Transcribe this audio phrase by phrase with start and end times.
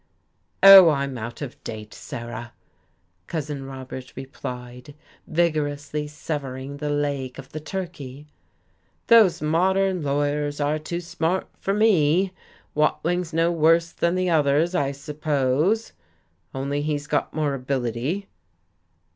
[0.63, 2.53] "Oh, I'm out of date, Sarah,"
[3.27, 4.95] Cousin Robert replied,
[5.27, 8.25] vigorously severing the leg of the turkey.
[9.09, 12.33] "These modern lawyers are too smart for me.
[12.73, 15.91] Watling's no worse than the others, I suppose,
[16.51, 18.27] only he's got more ability."